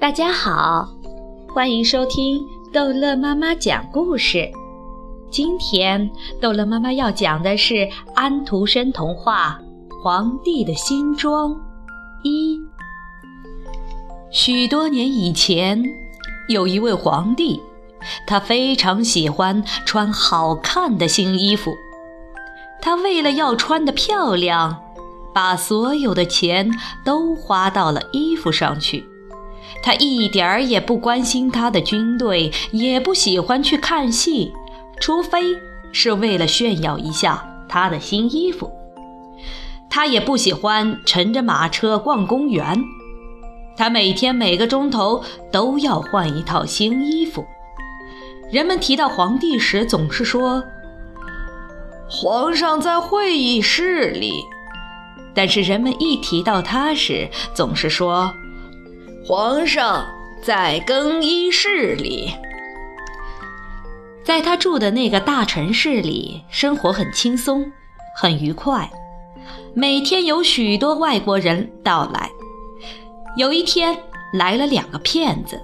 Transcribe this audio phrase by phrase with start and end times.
[0.00, 0.88] 大家好，
[1.52, 2.40] 欢迎收听
[2.72, 4.48] 逗乐妈妈讲故事。
[5.28, 6.08] 今天
[6.40, 9.58] 逗乐妈妈要讲的是安徒生童话
[10.00, 11.50] 《皇帝的新装》
[12.22, 12.60] 一。
[14.30, 15.82] 许多年以前，
[16.48, 17.60] 有一位皇帝，
[18.24, 21.74] 他非常喜欢穿好看的新衣服。
[22.80, 24.80] 他为了要穿得漂亮，
[25.34, 26.70] 把所有的钱
[27.04, 29.04] 都花到了衣服上去。
[29.82, 34.52] 他一点儿也不关心他的军队，也不喜欢去看戏，
[35.00, 35.40] 除非
[35.92, 38.70] 是为了炫耀一下他的新衣服。
[39.88, 42.78] 他也不喜欢乘着马车逛公园，
[43.76, 47.46] 他每天每个钟头都要换一套新衣服。
[48.50, 50.62] 人们提到皇帝时，总是说
[52.08, 54.32] ：“皇上在会议室里。”
[55.34, 58.32] 但是人们一提到他时，总是说。
[59.28, 60.06] 皇上
[60.42, 62.32] 在更衣室里，
[64.24, 67.70] 在他住的那个大城市里，生活很轻松，
[68.16, 68.90] 很愉快。
[69.74, 72.30] 每天有许多外国人到来。
[73.36, 73.94] 有一天
[74.32, 75.60] 来了两个骗子，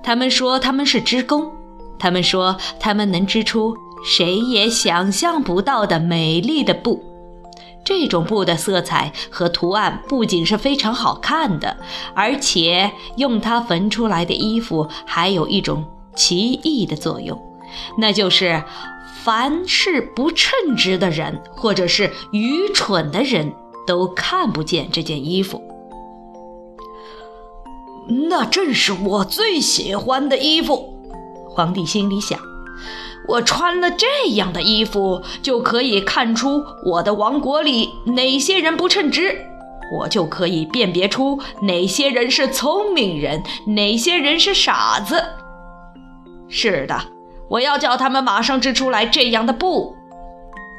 [0.00, 1.50] 他们说他们是织工，
[1.98, 7.04] 他们说他们能织出谁也想象不到的美丽的布。
[7.84, 11.76] 这种布的色彩和图案不仅是非常好看的，
[12.14, 17.40] 而且用它缝出来的衣服还有一种奇异的作用，
[17.98, 18.62] 那就是
[19.24, 23.52] 凡是不称职的人或者是愚蠢的人
[23.86, 25.62] 都看不见这件衣服。
[28.28, 30.94] 那正是我最喜欢的衣服，
[31.48, 32.51] 皇帝心里想。
[33.28, 39.46] 我穿了这样的衣服，就可以看出我的王国里哪些人不称职，
[39.96, 45.22] 我就可以辨别出哪些人是聪明人，哪些人是傻子。
[46.48, 47.00] 是的，
[47.48, 49.96] 我要叫他们马上织出来这样的布。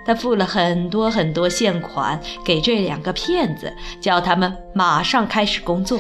[0.06, 5.98] 他付了很多很多现款给这两个骗子，叫他们马上开始工作。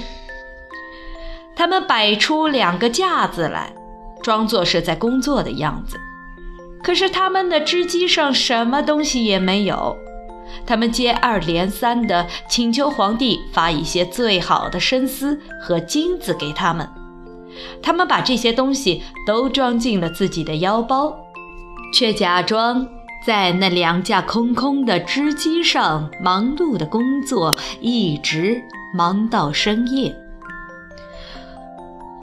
[1.56, 3.72] 他们摆出两个架子来，
[4.22, 5.98] 装作是在工作的样子。
[6.84, 9.98] 可是他们的织机上什么东西也没有，
[10.66, 16.88] 他们接二连三地请求皇帝发一些最好的生丝和金子给他们。
[17.82, 21.16] 他们把这些东西都装进了自己的腰包，
[21.94, 22.88] 却假装
[23.26, 28.62] 在那两架空空的织机上忙碌的工作，一直
[28.94, 30.14] 忙到深夜。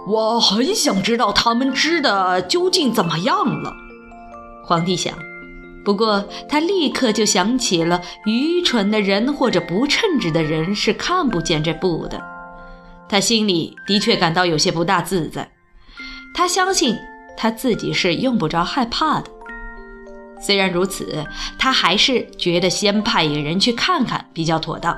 [0.07, 3.73] 我很想知道他们织的究竟怎么样了。
[4.71, 5.19] 皇帝想，
[5.85, 12.23] 不过他立刻就想起了愚蠢的人或者不称职的人是看不见这布的。
[13.09, 15.51] 他心里的确感到有些不大自在。
[16.33, 16.97] 他相信
[17.37, 19.29] 他自己是用不着害怕的。
[20.41, 21.27] 虽然如此，
[21.59, 24.97] 他还是觉得先派一个人去看看比较妥当。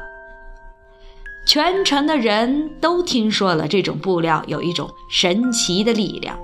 [1.46, 6.38] 全城的人都听说了这种布料有一种神奇的力量，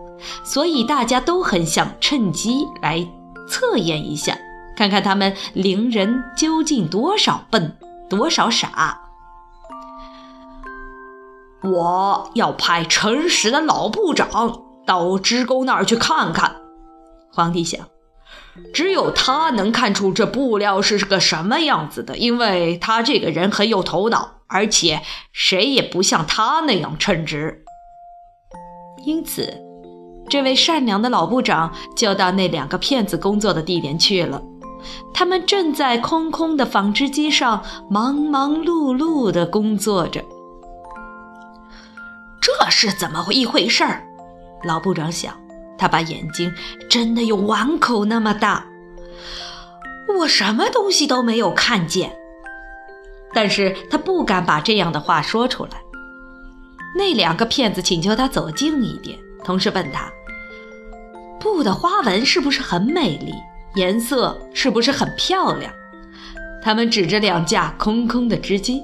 [0.46, 3.06] 所以大家都很想趁机来。
[3.48, 4.38] 测验一下，
[4.76, 7.76] 看看他们伶人究竟多少笨，
[8.08, 9.00] 多少傻。
[11.62, 16.56] 我要派诚实的老部长到织工那儿去看看。
[17.32, 17.88] 皇帝想，
[18.72, 27.64] 只有他能看出这布料是个什么样子的，因为他这个人很有头脑，而且谁也不像他那样称职。
[29.04, 29.67] 因此。
[30.28, 34.42] 这位善良的老部长就到那两个骗子工作的地点去了。
[35.12, 40.24] 他们正在空空的纺织机上忙忙碌碌地工作着。
[42.40, 44.02] 这是怎么一回事儿？
[44.64, 45.34] 老部长想，
[45.76, 46.52] 他把眼睛
[46.88, 48.64] 睁得有碗口那么大。
[50.18, 52.16] 我什么东西都没有看见，
[53.34, 55.72] 但是他不敢把这样的话说出来。
[56.96, 60.10] 那两个骗子请求他走近一点，同时问他。
[61.40, 63.32] 布的花纹是不是很美丽？
[63.74, 65.72] 颜色是不是很漂亮？
[66.62, 68.82] 他们指着两架空空的织机。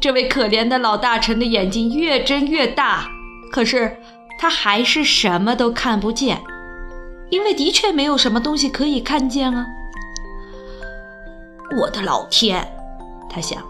[0.00, 3.06] 这位可怜的老大臣的眼睛越睁越大，
[3.52, 3.96] 可是
[4.38, 6.42] 他还是什么都看不见，
[7.30, 9.64] 因为的确没有什么东西可以看见啊！
[11.80, 12.68] 我的老天，
[13.30, 13.62] 他想，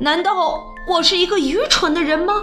[0.00, 2.34] 难道我是一个愚蠢的人吗？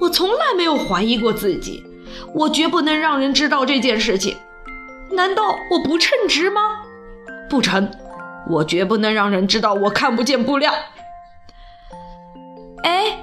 [0.00, 1.85] 我从来没有怀疑过自己。
[2.34, 4.36] 我绝不能让人知道这件事情。
[5.12, 6.60] 难道我不称职吗？
[7.48, 7.90] 不成，
[8.48, 10.72] 我绝不能让人知道我看不见布料。
[12.82, 13.18] 哎，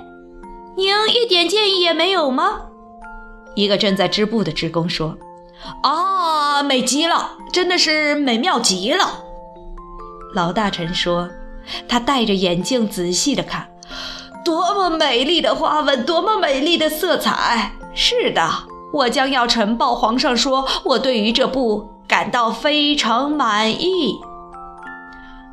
[0.76, 2.68] 您一点建议也没有吗？
[3.56, 5.18] 一个正在织布的职工说
[5.84, 9.24] ：“啊，美极了，真的是美妙极了。”
[10.34, 11.30] 老大臣说
[11.88, 13.70] ：“他戴着眼镜仔细的看，
[14.44, 17.74] 多么美丽的花纹，多么美丽的色彩。
[17.94, 18.50] 是的，
[18.94, 24.20] 我将要呈报皇上，说我对于这布感到非常满意。”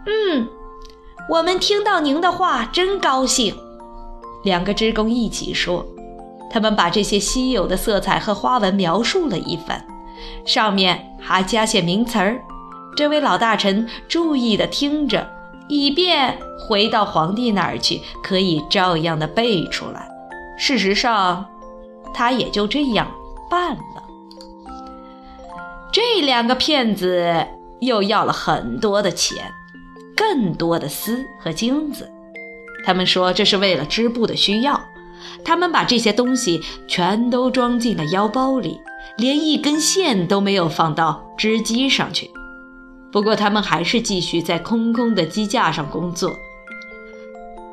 [0.06, 0.48] 嗯，
[1.28, 3.54] 我们听到您的话真高兴。
[4.44, 5.84] 两个织工一起说。
[6.52, 9.86] 他们把这些稀有的色彩和花纹描述了一番，
[10.44, 12.42] 上面还加些名词儿。
[12.96, 15.28] 这位老大臣注意地听着，
[15.68, 20.08] 以便回到皇帝那儿去，可以照样的背出来。
[20.58, 21.46] 事实上，
[22.12, 23.06] 他也就这样
[23.50, 24.04] 办了。
[25.92, 27.46] 这两个骗子
[27.80, 29.52] 又要了很多的钱，
[30.16, 32.08] 更多的丝和金子。
[32.86, 34.80] 他们说这是为了织布的需要。
[35.44, 38.80] 他们把这些东西全都装进了腰包里，
[39.18, 42.30] 连一根线都没有放到织机上去。
[43.12, 46.38] 不过，他们还是继续在空空的机架上工作。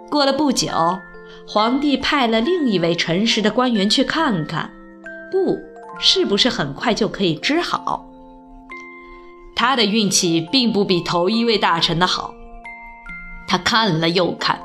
[0.09, 0.69] 过了不久，
[1.47, 4.71] 皇帝派了另一位诚实的官员去看看
[5.31, 5.57] 布
[6.00, 8.06] 是不是很快就可以织好。
[9.56, 12.33] 他的运气并不比头一位大臣的好，
[13.47, 14.62] 他看了又看。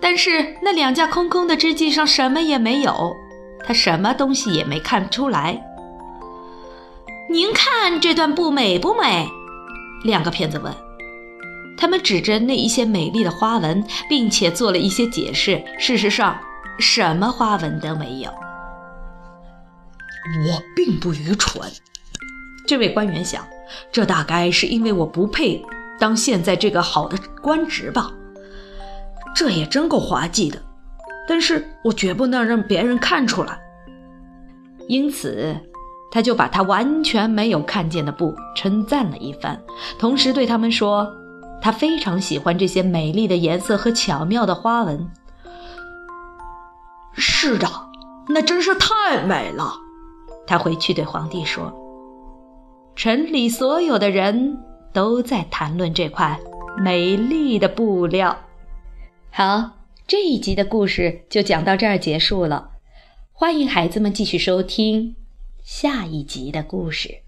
[0.00, 3.14] 但是那两架空空的织机上什么也没有，
[3.66, 5.62] 他什么东西也没看出来。
[7.28, 9.28] 您看这段布美不美？
[10.02, 10.74] 两个骗子问。
[11.76, 15.62] 他们指着那一些美丽的花纹，并且做了一些解释。
[15.78, 16.38] 事实上，
[16.78, 18.30] 什么花纹都没有。
[20.46, 21.70] 我并不愚蠢，
[22.66, 23.44] 这位官员想，
[23.90, 25.64] 这大概是因为我不配
[25.98, 28.10] 当现在这个好的官职吧。
[29.34, 30.60] 这也真够滑稽的，
[31.28, 33.58] 但是我绝不能让别人看出来。
[34.88, 35.56] 因此，
[36.10, 39.60] 他就把他完全没有看见的布称赞了一番，
[39.98, 41.08] 同时对他们说，
[41.62, 45.08] 他非常喜欢这些美丽的颜色和巧妙的花纹。
[47.14, 47.68] 是的，
[48.28, 49.74] 那真是太美了。
[50.50, 51.72] 他回去对皇帝说
[52.96, 54.58] ：“城里所有的人
[54.92, 56.40] 都在谈论这块
[56.76, 58.36] 美丽的布料。”
[59.30, 59.70] 好，
[60.08, 62.72] 这一集的故事就讲到这儿结束了。
[63.32, 65.14] 欢迎孩子们继续收听
[65.62, 67.22] 下一集的故事。